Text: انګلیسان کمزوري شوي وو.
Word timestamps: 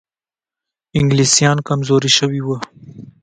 انګلیسان 0.97 1.57
کمزوري 1.67 2.11
شوي 2.17 2.41
وو. 2.43 2.57